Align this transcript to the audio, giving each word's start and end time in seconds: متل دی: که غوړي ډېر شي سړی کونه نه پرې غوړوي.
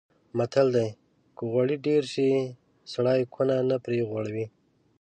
متل 0.37 0.67
دی: 0.75 0.89
که 1.35 1.43
غوړي 1.51 1.75
ډېر 1.87 2.03
شي 2.13 2.29
سړی 2.93 3.19
کونه 3.33 3.55
نه 3.69 3.77
پرې 3.83 3.99
غوړوي. 4.09 4.45